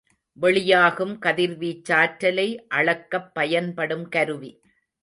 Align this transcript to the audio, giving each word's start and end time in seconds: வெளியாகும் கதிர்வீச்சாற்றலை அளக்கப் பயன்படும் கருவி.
வெளியாகும் 0.37 1.13
கதிர்வீச்சாற்றலை 1.19 2.47
அளக்கப் 2.75 3.31
பயன்படும் 3.33 4.09
கருவி. 4.09 4.51